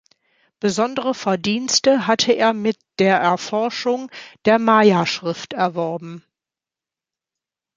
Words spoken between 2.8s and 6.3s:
der Erforschung der Maya-Schrift erworben.